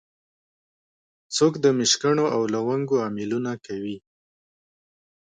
[1.35, 3.97] څوک د مشکڼو او لونګو امېلونه کوي